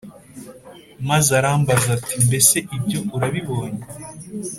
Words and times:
Maze 1.09 1.29
arambaza 1.39 1.87
ati 1.97 2.15
Mbese 2.25 2.57
ibyo 2.75 2.99
urabibonye 3.15 3.83